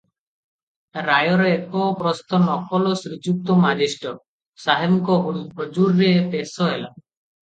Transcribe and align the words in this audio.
ରାୟର 1.07 1.43
ଏକ 1.57 1.81
ପ୍ରସ୍ତ 1.99 2.39
ନକଲ 2.45 2.93
ଶ୍ରୀଯୁକ୍ତ 3.01 3.57
ମାଜିଷ୍ଟର 3.65 4.13
ସାହେବଙ୍କ 4.63 5.19
ହଜୁରରେ 5.61 6.11
ପେଶ 6.33 6.71
ହେଲା। 6.73 6.89